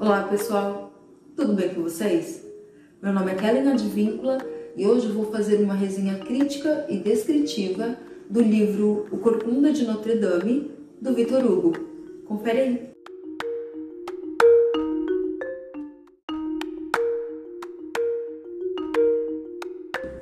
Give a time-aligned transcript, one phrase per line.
[0.00, 0.94] Olá pessoal,
[1.36, 2.42] tudo bem com vocês?
[3.02, 4.38] Meu nome é Kellen Advíncula
[4.74, 7.98] e hoje vou fazer uma resenha crítica e descritiva
[8.30, 10.70] do livro O Corcunda de Notre Dame,
[11.02, 11.74] do Victor Hugo.
[12.24, 12.90] Confere aí!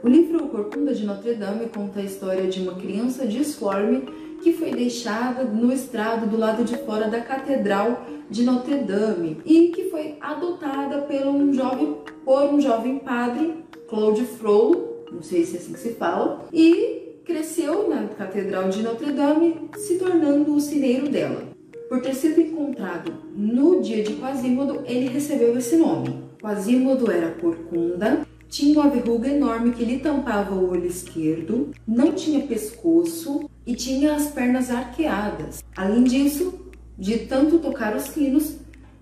[0.03, 4.09] O livro O Corcunda de Notre Dame conta a história de uma criança disforme
[4.43, 9.69] que foi deixada no estrado do lado de fora da Catedral de Notre Dame e
[9.69, 15.57] que foi adotada por um jovem, por um jovem padre, Claude Frollo, não sei se
[15.57, 20.61] é assim que se fala, e cresceu na Catedral de Notre Dame, se tornando o
[20.61, 21.43] cineiro dela.
[21.89, 26.23] Por ter sido encontrado no dia de Quasimodo, ele recebeu esse nome.
[26.41, 32.47] Quasimodo era corcunda, tinha uma verruga enorme que lhe tampava o olho esquerdo, não tinha
[32.47, 35.63] pescoço e tinha as pernas arqueadas.
[35.77, 36.59] Além disso,
[36.99, 38.57] de tanto tocar os sinos,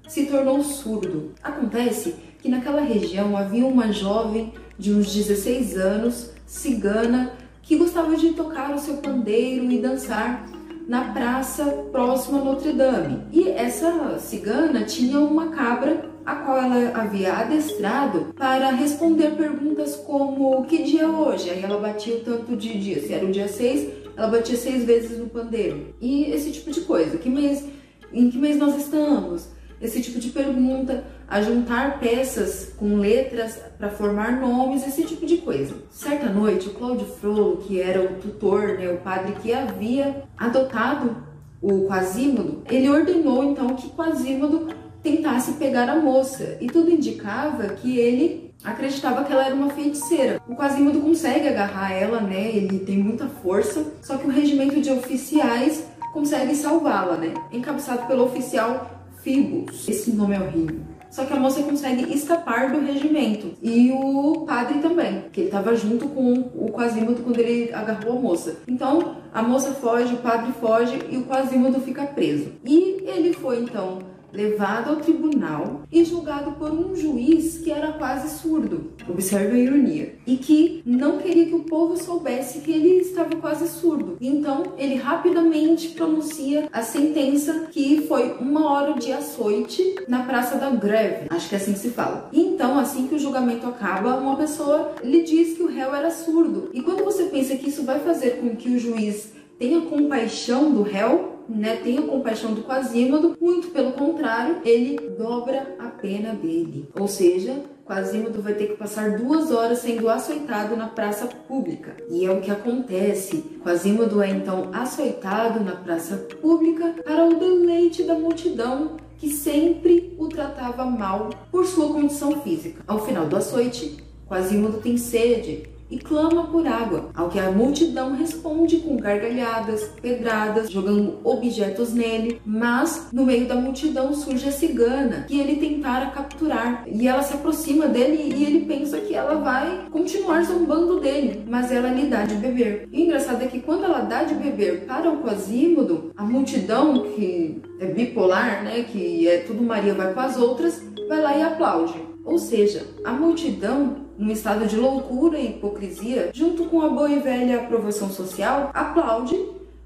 [0.08, 1.30] se tornou surdo.
[1.40, 7.30] Acontece que naquela região havia uma jovem de uns 16 anos, cigana,
[7.62, 10.44] que gostava de tocar o seu pandeiro e dançar
[10.88, 13.22] na praça próxima a Notre Dame.
[13.32, 20.64] E essa cigana tinha uma cabra a qual ela havia adestrado para responder perguntas como
[20.64, 21.50] que dia é hoje?
[21.50, 24.84] Aí ela batia o tanto de dia, se era o dia 6, ela batia seis
[24.84, 25.94] vezes no pandeiro.
[26.00, 27.18] E esse tipo de coisa.
[27.18, 27.64] Que mês,
[28.12, 29.48] em que mês nós estamos?
[29.80, 35.36] Esse tipo de pergunta, a juntar peças com letras para formar nomes, esse tipo de
[35.38, 35.74] coisa.
[35.90, 41.16] Certa noite, o Cláudio Frollo, que era o tutor, né, o padre que havia adotado
[41.60, 44.68] o Quasímodo, ele ordenou então que Quasímodo
[45.02, 46.56] tentasse pegar a moça.
[46.60, 50.40] E tudo indicava que ele acreditava que ela era uma feiticeira.
[50.48, 52.50] O Quasimodo consegue agarrar ela, né?
[52.54, 57.32] Ele tem muita força, só que o regimento de oficiais consegue salvá-la, né?
[57.52, 58.90] Encabeçado pelo oficial
[59.22, 59.88] Phoebus.
[59.88, 60.80] Esse nome é horrível.
[61.10, 63.52] Só que a moça consegue escapar do regimento.
[63.62, 68.20] E o padre também, que ele estava junto com o Quasimodo quando ele agarrou a
[68.20, 68.56] moça.
[68.66, 72.52] Então, a moça foge, o padre foge e o Quasimodo fica preso.
[72.64, 78.38] E ele foi então levado ao tribunal e julgado por um juiz que era quase
[78.38, 83.34] surdo, observe a ironia, e que não queria que o povo soubesse que ele estava
[83.36, 84.16] quase surdo.
[84.20, 90.70] Então ele rapidamente pronuncia a sentença que foi uma hora de açoite na Praça da
[90.70, 92.28] Greve, acho que é assim que se fala.
[92.32, 96.70] Então, assim que o julgamento acaba, uma pessoa lhe diz que o réu era surdo.
[96.72, 100.82] E quando você pensa que isso vai fazer com que o juiz tenha compaixão do
[100.82, 106.88] réu, né, tenha compaixão do Quasímodo, muito pelo contrário, ele dobra a pena dele.
[106.98, 111.96] Ou seja, Quasímodo vai ter que passar duas horas sendo açoitado na praça pública.
[112.10, 113.44] E é o que acontece.
[113.62, 120.28] Quasímodo é então açoitado na praça pública para o deleite da multidão que sempre o
[120.28, 122.82] tratava mal por sua condição física.
[122.86, 123.96] Ao final do açoite,
[124.28, 130.70] Quasímodo tem sede e clama por água, ao que a multidão responde com gargalhadas, pedradas,
[130.70, 136.84] jogando objetos nele, mas no meio da multidão surge a cigana, que ele tentara capturar,
[136.86, 141.70] e ela se aproxima dele e ele pensa que ela vai continuar zombando dele, mas
[141.70, 142.88] ela lhe dá de beber.
[142.92, 147.02] E o engraçado é que quando ela dá de beber para o Quasímodo, a multidão,
[147.14, 151.42] que é bipolar, né, que é tudo Maria vai com as outras, vai lá e
[151.42, 151.94] aplaude.
[152.24, 157.18] Ou seja, a multidão num estado de loucura e hipocrisia, junto com a boa e
[157.18, 159.36] velha aprovação social, aplaude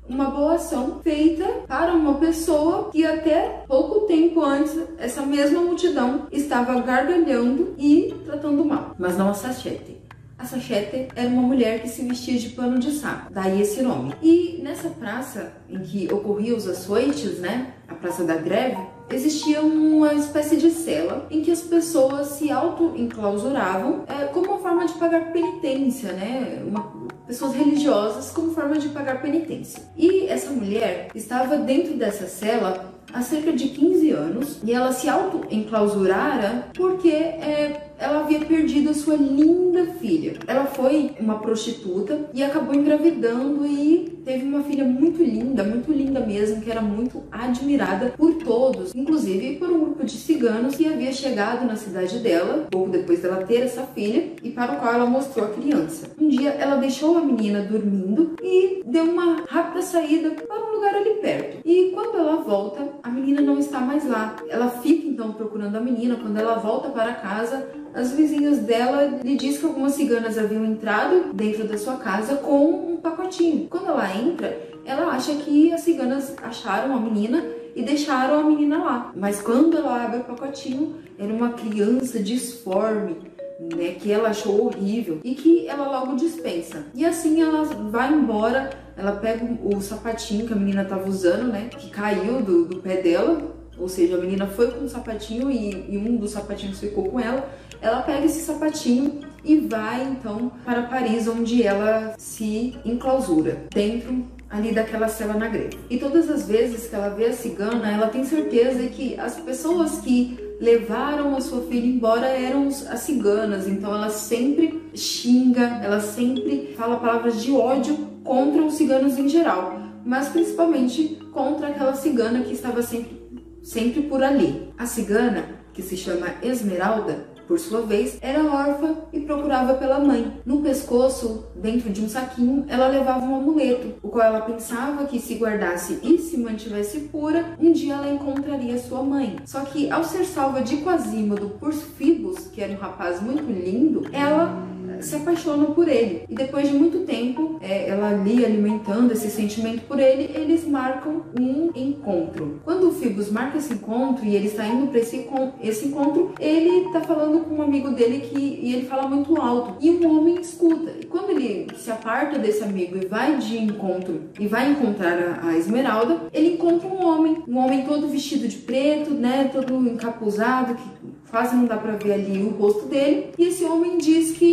[0.09, 6.27] uma boa ação feita para uma pessoa que até pouco tempo antes essa mesma multidão
[6.33, 8.95] estava gargalhando e tratando mal.
[8.99, 9.99] Mas não a Sachete.
[10.37, 14.15] A Sachete era uma mulher que se vestia de pano de saco, daí esse nome.
[14.23, 18.81] E nessa praça em que ocorriam os açoites, né, a Praça da Greve,
[19.11, 24.87] existia uma espécie de cela em que as pessoas se auto-enclausuravam é, como uma forma
[24.87, 26.63] de pagar penitência, né?
[26.67, 26.93] Uma,
[27.27, 29.83] pessoas religiosas como forma de pagar penitência.
[29.97, 35.09] E essa mulher estava dentro dessa cela há cerca de 15 anos e ela se
[35.09, 40.35] auto-enclausurara porque é, ela havia perdido a sua linda filha.
[40.47, 46.21] Ela foi uma prostituta e acabou engravidando e teve uma filha muito linda, muito linda
[46.21, 51.13] mesmo, que era muito admirada por todos, inclusive por um grupo de ciganos que havia
[51.13, 55.07] chegado na cidade dela, pouco depois dela ter essa filha, e para o qual ela
[55.07, 56.11] mostrou a criança.
[56.19, 61.17] Um dia ela deixou a menina dormindo e deu uma rápida saída para lugar ali
[61.17, 61.59] perto.
[61.65, 64.37] E quando ela volta, a menina não está mais lá.
[64.49, 66.17] Ela fica então procurando a menina.
[66.17, 71.33] Quando ela volta para casa, as vizinhas dela lhe diz que algumas ciganas haviam entrado
[71.35, 73.69] dentro da sua casa com um pacotinho.
[73.69, 77.45] Quando ela entra, ela acha que as ciganas acharam a menina
[77.77, 79.13] e deixaram a menina lá.
[79.15, 83.17] Mas quando ela abre o pacotinho, era uma criança disforme,
[83.61, 86.87] né, que ela achou horrível e que ela logo dispensa.
[86.95, 91.71] E assim ela vai embora, ela pega o sapatinho que a menina estava usando, né,
[91.71, 95.87] que caiu do, do, pé dela, ou seja, a menina foi com o sapatinho e,
[95.89, 97.49] e um dos sapatinhos ficou com ela.
[97.81, 104.73] Ela pega esse sapatinho e vai então para Paris, onde ela se enclausura dentro ali
[104.73, 105.79] daquela cela na greve.
[105.89, 110.01] E todas as vezes que ela vê a cigana, ela tem certeza que as pessoas
[110.01, 116.75] que levaram a sua filha embora eram as ciganas, então ela sempre xinga, ela sempre
[116.77, 122.53] fala palavras de ódio contra os ciganos em geral, mas principalmente contra aquela cigana que
[122.53, 123.21] estava sempre,
[123.63, 124.71] sempre por ali.
[124.79, 130.41] A cigana, que se chama Esmeralda, por sua vez, era órfã e procurava pela mãe.
[130.47, 135.19] No pescoço, dentro de um saquinho, ela levava um amuleto, o qual ela pensava que
[135.19, 139.35] se guardasse e se mantivesse pura, um dia ela encontraria sua mãe.
[139.45, 144.09] Só que ao ser salva de Quasímodo por Fibos, que era um rapaz muito lindo,
[144.13, 144.65] ela
[145.03, 146.25] se apaixona por ele.
[146.29, 151.23] E depois de muito tempo, é, ela ali alimentando esse sentimento por ele, eles marcam
[151.39, 152.61] um encontro.
[152.65, 155.27] Quando o Phoebus marca esse encontro e ele está indo para esse,
[155.63, 159.77] esse encontro, ele está falando com um amigo dele que e ele fala muito alto.
[159.81, 160.93] E o homem escuta.
[161.01, 165.49] E quando ele se aparta desse amigo e vai de encontro e vai encontrar a,
[165.49, 170.75] a Esmeralda, ele encontra um homem, um homem todo vestido de preto, né, todo encapuzado,
[170.75, 173.31] que quase não dá para ver ali o rosto dele.
[173.39, 174.50] E esse homem diz que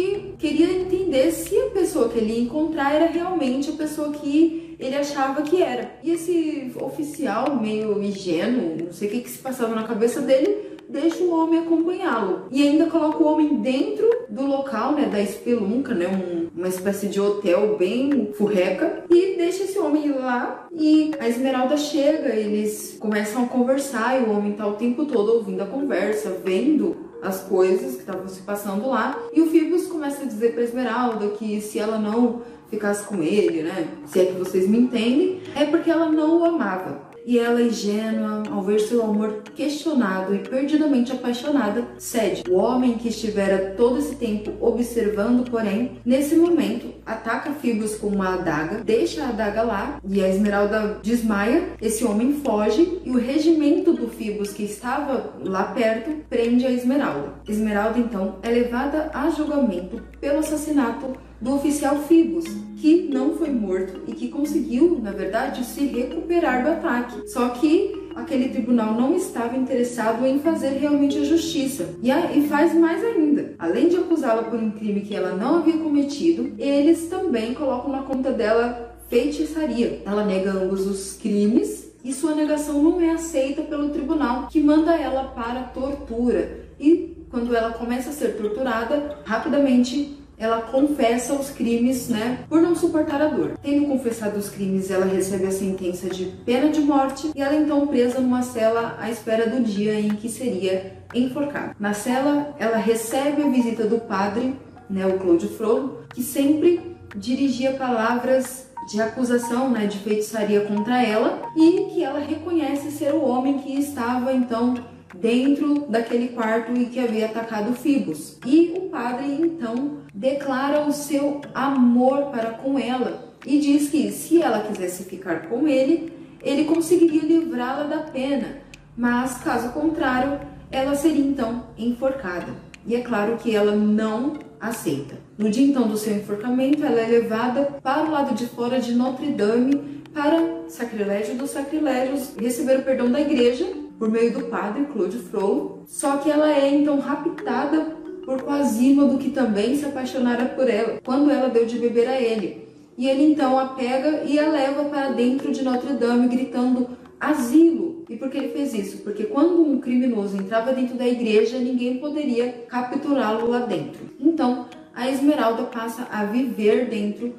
[1.18, 5.62] entender se a pessoa que ele encontrar era realmente a pessoa que ele achava que
[5.62, 5.92] era.
[6.04, 10.77] E esse oficial, meio ingênuo, não sei o que, que se passava na cabeça dele,
[10.90, 12.44] deixa o homem acompanhá-lo.
[12.52, 17.08] E ainda coloca o homem dentro do local, né, da espelunca, né, um, uma espécie
[17.08, 20.68] de hotel bem furreca, e deixa esse homem lá.
[20.72, 25.34] E a Esmeralda chega, eles começam a conversar, e o homem tá o tempo todo
[25.34, 29.18] ouvindo a conversa, vendo as coisas que estavam se passando lá.
[29.34, 33.64] E o Phoebus começa a dizer pra Esmeralda que se ela não ficasse com ele,
[33.64, 33.88] né?
[34.06, 38.44] Se é que vocês me entendem, é porque ela não o amava e ela, ingênua,
[38.50, 42.44] ao ver seu amor questionado e perdidamente apaixonada, cede.
[42.50, 48.36] O homem que estivera todo esse tempo observando, porém, nesse momento, ataca Fibos com uma
[48.36, 51.68] adaga, deixa a adaga lá e a Esmeralda desmaia.
[51.82, 57.34] Esse homem foge e o regimento do Fibos que estava lá perto prende a Esmeralda.
[57.46, 62.46] Esmeralda então é levada a julgamento pelo assassinato do oficial Fibos,
[62.78, 67.28] que não foi morto e que conseguiu, na verdade, se recuperar do ataque.
[67.30, 71.96] Só que aquele tribunal não estava interessado em fazer realmente a justiça.
[72.02, 73.54] E, a, e faz mais ainda.
[73.60, 78.02] Além de acusá-la por um crime que ela não havia cometido, eles também colocam na
[78.02, 80.02] conta dela feitiçaria.
[80.06, 84.96] Ela nega ambos os crimes e sua negação não é aceita pelo tribunal, que manda
[84.96, 86.68] ela para tortura.
[86.80, 92.76] E quando ela começa a ser torturada, rapidamente ela confessa os crimes, né, por não
[92.76, 93.58] suportar a dor.
[93.62, 97.60] Tendo confessado os crimes, ela recebe a sentença de pena de morte e ela é
[97.60, 101.76] então presa numa cela à espera do dia em que seria enforcada.
[101.80, 104.56] Na cela, ela recebe a visita do padre,
[104.90, 111.42] né, o Claude Frodo, que sempre dirigia palavras de acusação, né, de feitiçaria contra ela
[111.56, 114.76] e que ela reconhece ser o homem que estava então
[115.20, 118.38] dentro daquele quarto e que havia atacado Fibos.
[118.46, 124.42] E o padre então declara o seu amor para com ela e diz que se
[124.42, 128.58] ela quisesse ficar com ele, ele conseguiria livrá-la da pena,
[128.96, 130.40] mas caso contrário,
[130.72, 132.54] ela seria então enforcada.
[132.86, 135.16] E é claro que ela não aceita.
[135.38, 138.94] No dia então do seu enforcamento, ela é levada para o lado de fora de
[138.94, 144.86] Notre Dame para sacrilégio dos sacrilégios, receber o perdão da igreja por meio do padre
[144.86, 150.70] Claude Frollo, só que ela é então raptada por Quasímodo, que também se apaixonara por
[150.70, 152.68] ela, quando ela deu de beber a ele.
[152.98, 156.90] E ele então a pega e a leva para dentro de Notre Dame, gritando
[157.20, 158.04] asilo.
[158.10, 158.98] E por que ele fez isso?
[159.00, 164.00] Porque quando um criminoso entrava dentro da igreja, ninguém poderia capturá-lo lá dentro.
[164.20, 167.34] Então, a Esmeralda passa a viver dentro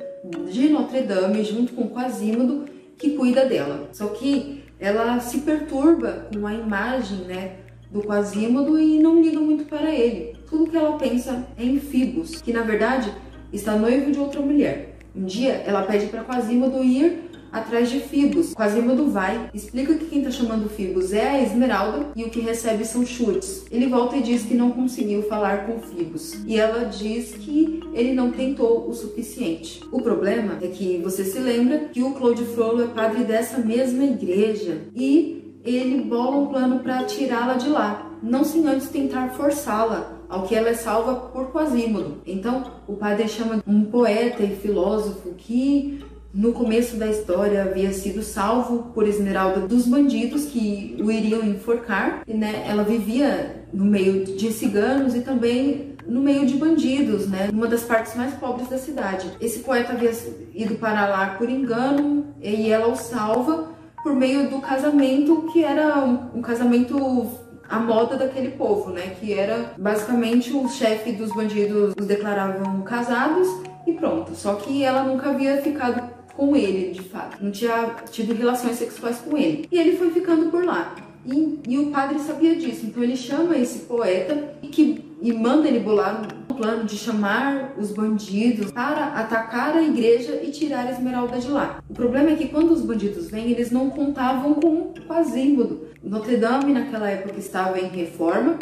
[0.50, 2.64] de Notre Dame, junto com Quasímodo,
[2.96, 3.88] que cuida dela.
[3.92, 7.56] Só que ela se perturba com a imagem né,
[7.90, 10.36] do Quasímodo e não liga muito para ele.
[10.48, 13.12] Tudo que ela pensa é em Fibos, que na verdade
[13.52, 14.96] está noivo de outra mulher.
[15.14, 18.54] Um dia ela pede para Quasímodo ir atrás de Fibos.
[18.54, 22.84] Quasimodo vai, explica que quem tá chamando Fibos é a Esmeralda e o que recebe
[22.84, 23.64] são chutes.
[23.70, 26.34] Ele volta e diz que não conseguiu falar com Fibos.
[26.46, 29.82] E ela diz que ele não tentou o suficiente.
[29.90, 34.04] O problema é que você se lembra que o Claude Frollo é padre dessa mesma
[34.04, 40.18] igreja e ele bola um plano para tirá-la de lá, não sem antes tentar forçá-la
[40.28, 42.18] ao que ela é salva por Quasímodo.
[42.26, 48.22] Então, o padre chama um poeta e filósofo que no começo da história havia sido
[48.22, 54.24] salvo por Esmeralda dos bandidos que o iriam enforcar, e, né, ela vivia no meio
[54.24, 58.78] de ciganos e também no meio de bandidos, né, numa das partes mais pobres da
[58.78, 59.30] cidade.
[59.40, 60.12] Esse poeta havia
[60.54, 63.68] ido para lá por engano e ela o salva
[64.02, 67.30] por meio do casamento que era um, casamento
[67.68, 73.46] à moda daquele povo, né, que era basicamente o chefe dos bandidos os declaravam casados
[73.86, 74.34] e pronto.
[74.34, 76.07] Só que ela nunca havia ficado
[76.38, 77.42] com ele, de fato.
[77.42, 79.66] Não tinha tido relações sexuais com ele.
[79.72, 80.94] E ele foi ficando por lá.
[81.26, 85.66] E, e o padre sabia disso, então ele chama esse poeta e, que, e manda
[85.66, 90.92] ele bolar um plano de chamar os bandidos para atacar a igreja e tirar a
[90.92, 91.82] Esmeralda de lá.
[91.90, 95.88] O problema é que quando os bandidos vêm, eles não contavam com o Quasímodo.
[96.02, 98.58] Notre Dame naquela época estava em reforma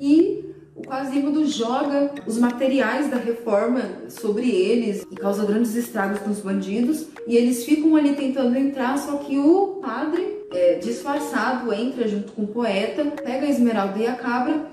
[0.00, 0.44] e
[0.78, 7.06] o Quasimodo joga os materiais da reforma sobre eles e causa grandes estragos nos bandidos.
[7.26, 12.42] E eles ficam ali tentando entrar, só que o padre, é, disfarçado, entra junto com
[12.42, 14.66] o poeta, pega a esmeralda e a cabra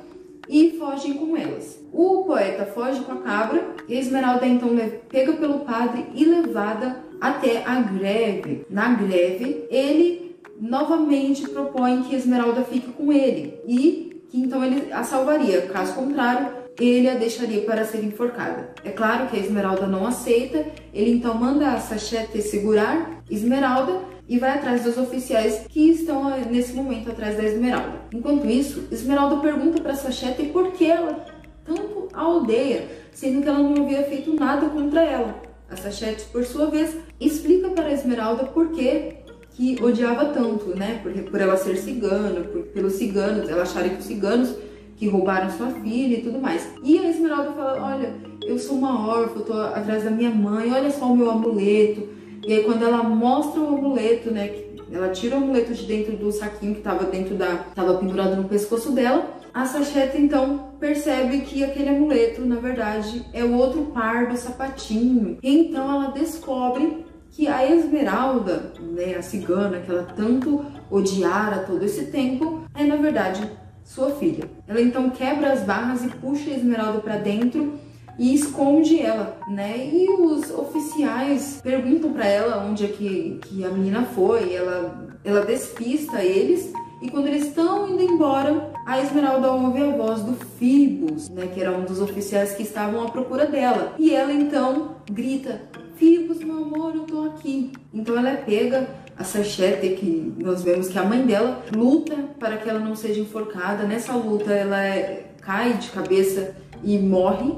[0.48, 1.80] e fogem com elas.
[1.92, 4.70] O poeta foge com a cabra e a esmeralda é então
[5.10, 8.66] pega pelo padre e levada até a greve.
[8.70, 14.05] Na greve, ele novamente propõe que a esmeralda fique com ele e
[14.36, 15.62] que então ele a salvaria.
[15.62, 18.70] Caso contrário, ele a deixaria para ser enforcada.
[18.84, 24.38] É claro que a Esmeralda não aceita, ele então manda a Sachete segurar Esmeralda e
[24.38, 28.01] vai atrás dos oficiais que estão eh, nesse momento atrás da Esmeralda.
[28.13, 31.25] Enquanto isso, Esmeralda pergunta para Sachete por que ela
[31.63, 35.42] tanto a aldeia, sendo que ela não havia feito nada contra ela.
[35.70, 39.25] A Sachete, por sua vez, explica para a Esmeralda por que
[39.56, 41.00] que odiava tanto, né?
[41.02, 44.56] Por, por ela ser cigana, por, pelos ciganos, ela acharem que os ciganos
[44.98, 46.70] que roubaram sua filha e tudo mais.
[46.84, 48.14] E a Esmeralda fala: Olha,
[48.46, 52.08] eu sou uma órfã, eu tô atrás da minha mãe, olha só o meu amuleto.
[52.46, 54.54] E aí, quando ela mostra o amuleto, né?
[54.92, 57.66] Ela tira o amuleto de dentro do saquinho que estava dentro da.
[57.70, 59.34] estava pendurado no pescoço dela.
[59.54, 65.38] A Sacheta então percebe que aquele amuleto, na verdade, é o outro par do sapatinho.
[65.42, 72.06] Então ela descobre que a Esmeralda, né, a cigana que ela tanto odiara todo esse
[72.06, 73.46] tempo, é na verdade
[73.84, 74.50] sua filha.
[74.65, 77.74] Ela então quebra as barras e puxa a Esmeralda para dentro
[78.18, 79.75] e esconde ela, né?
[79.77, 85.46] E os oficiais perguntam para ela onde é que, que a menina foi, ela, ela
[85.46, 91.30] despista eles e quando eles estão indo embora, a Esmeralda ouve a voz do Fibos,
[91.30, 93.94] né, que era um dos oficiais que estavam à procura dela.
[94.00, 95.62] E ela então grita:
[95.96, 97.72] Fibos, meu amor, eu tô aqui.
[97.94, 98.88] Então ela é pega,
[99.18, 103.22] a Sachete, que nós vemos que a mãe dela luta para que ela não seja
[103.22, 103.84] enforcada.
[103.84, 107.54] Nessa luta ela é, cai de cabeça e morre.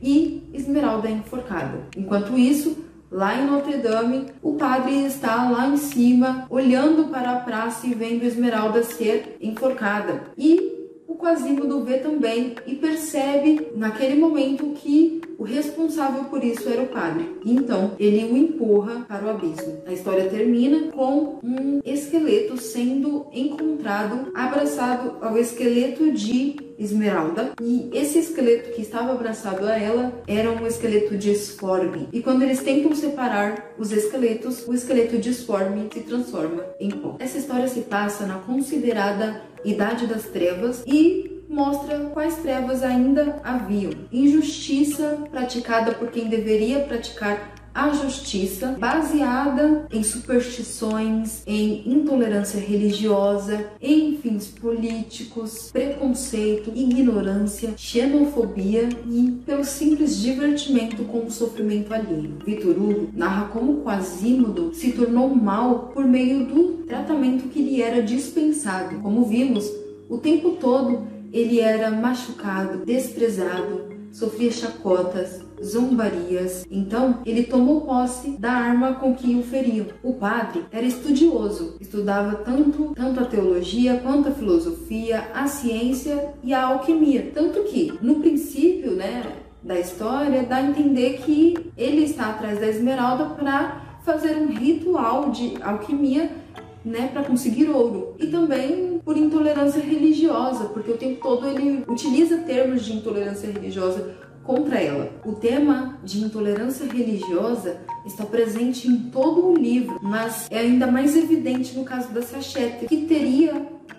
[0.00, 1.80] E Esmeralda é enforcada.
[1.96, 2.76] Enquanto isso,
[3.10, 7.94] lá em Notre Dame, o padre está lá em cima, olhando para a praça e
[7.94, 10.24] vendo Esmeralda ser enforcada.
[10.36, 10.72] E
[11.06, 16.86] o Quasimodo vê também e percebe naquele momento que o responsável por isso era o
[16.86, 17.36] padre.
[17.44, 19.82] Então, ele o empurra para o abismo.
[19.84, 27.54] A história termina com um esqueleto sendo encontrado abraçado ao esqueleto de Esmeralda.
[27.60, 32.08] E esse esqueleto que estava abraçado a ela era um esqueleto disforme.
[32.12, 37.16] E quando eles tentam separar os esqueletos, o esqueleto disforme se transforma em pó.
[37.18, 43.92] Essa história se passa na considerada Idade das Trevas e mostra quais trevas ainda haviam.
[44.10, 54.16] Injustiça praticada por quem deveria praticar a justiça, baseada em superstições, em intolerância religiosa, em
[54.18, 62.36] fins políticos, preconceito, ignorância, xenofobia e pelo simples divertimento com o sofrimento alheio.
[62.44, 68.02] Vitor Hugo narra como Quasímodo se tornou mal por meio do tratamento que lhe era
[68.02, 68.96] dispensado.
[69.00, 69.70] Como vimos,
[70.10, 76.66] o tempo todo ele era machucado, desprezado, sofria chacotas, zombarias.
[76.70, 79.86] Então, ele tomou posse da arma com que o feriam.
[80.02, 86.52] O padre era estudioso, estudava tanto, tanto a teologia quanto a filosofia, a ciência e
[86.52, 87.30] a alquimia.
[87.34, 89.22] Tanto que, no princípio, né,
[89.62, 95.30] da história, dá a entender que ele está atrás da esmeralda para fazer um ritual
[95.30, 96.41] de alquimia
[96.84, 98.14] né, para conseguir ouro.
[98.18, 104.14] E também por intolerância religiosa, porque o tempo todo ele utiliza termos de intolerância religiosa
[104.44, 105.10] contra ela.
[105.24, 111.16] O tema de intolerância religiosa está presente em todo o livro, mas é ainda mais
[111.16, 113.54] evidente no caso da Sachete, que teria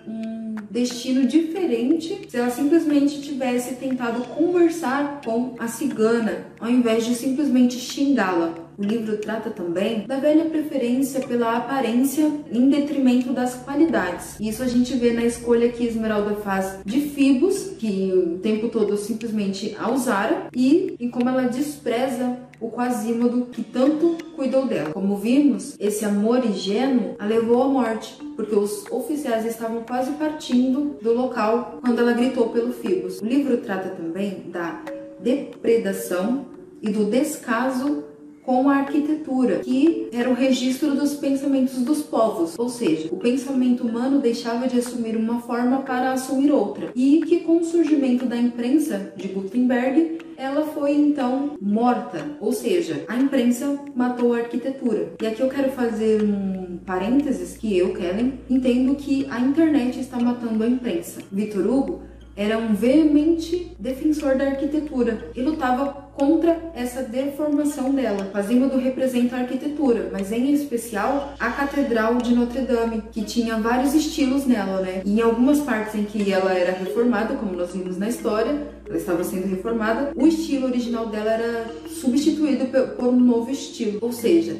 [0.06, 7.14] um destino diferente se ela simplesmente tivesse tentado conversar com a cigana, ao invés de
[7.14, 8.63] simplesmente xingá-la.
[8.76, 14.38] O livro trata também da velha preferência pela aparência em detrimento das qualidades.
[14.40, 18.96] Isso a gente vê na escolha que Esmeralda faz de Fibos, que o tempo todo
[18.96, 24.90] simplesmente a usara, e em como ela despreza o Quasímodo que tanto cuidou dela.
[24.90, 30.96] Como vimos, esse amor ingênuo a levou à morte, porque os oficiais estavam quase partindo
[31.00, 33.20] do local quando ela gritou pelo Fibos.
[33.20, 34.82] O livro trata também da
[35.20, 36.46] depredação
[36.82, 38.04] e do descaso
[38.44, 43.86] com a arquitetura, que era o registro dos pensamentos dos povos, ou seja, o pensamento
[43.86, 48.36] humano deixava de assumir uma forma para assumir outra, e que com o surgimento da
[48.36, 55.12] imprensa de Gutenberg, ela foi então morta, ou seja, a imprensa matou a arquitetura.
[55.22, 60.18] E aqui eu quero fazer um parênteses que eu, Kellen, entendo que a internet está
[60.18, 61.20] matando a imprensa.
[61.30, 62.02] Vitor Hugo
[62.36, 68.30] era um veemente defensor da arquitetura e lutava contra essa deformação dela.
[68.32, 73.94] Quasimodo representa a arquitetura, mas em especial a Catedral de Notre Dame, que tinha vários
[73.94, 75.02] estilos nela, né?
[75.04, 78.96] E em algumas partes em que ela era reformada, como nós vimos na história, ela
[78.96, 84.56] estava sendo reformada, o estilo original dela era substituído por um novo estilo, ou seja,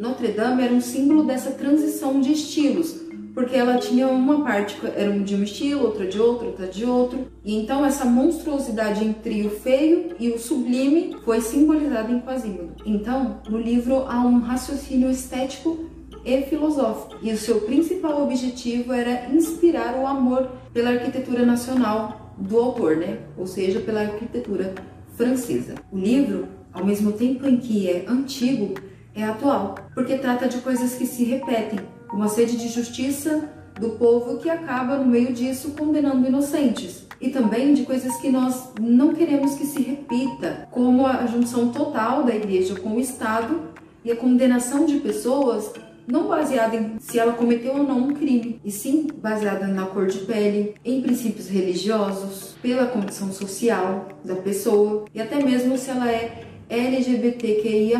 [0.00, 3.05] Notre Dame era um símbolo dessa transição de estilos,
[3.36, 7.28] porque ela tinha uma parte era de um estilo, outra de outro, outra de outro.
[7.44, 12.76] E então essa monstruosidade entre o feio e o sublime foi simbolizada em Quasimodo.
[12.86, 15.84] Então, no livro há um raciocínio estético
[16.24, 22.58] e filosófico, e o seu principal objetivo era inspirar o amor pela arquitetura nacional do
[22.58, 23.18] autor, né?
[23.36, 24.74] Ou seja, pela arquitetura
[25.14, 25.74] francesa.
[25.92, 28.74] O livro, ao mesmo tempo em que é antigo,
[29.14, 31.80] é atual, porque trata de coisas que se repetem
[32.12, 33.48] uma sede de justiça
[33.78, 37.06] do povo que acaba, no meio disso, condenando inocentes.
[37.20, 42.24] E também de coisas que nós não queremos que se repita, como a junção total
[42.24, 43.60] da igreja com o Estado
[44.04, 45.72] e a condenação de pessoas
[46.06, 50.06] não baseada em se ela cometeu ou não um crime, e sim baseada na cor
[50.06, 56.08] de pele, em princípios religiosos, pela condição social da pessoa e até mesmo se ela
[56.10, 57.98] é LGBTQIA+.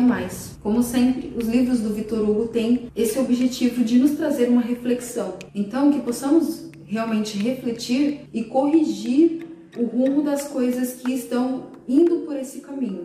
[0.61, 5.35] Como sempre, os livros do Vitor Hugo têm esse objetivo de nos trazer uma reflexão.
[5.53, 12.35] Então, que possamos realmente refletir e corrigir o rumo das coisas que estão indo por
[12.35, 13.03] esse caminho.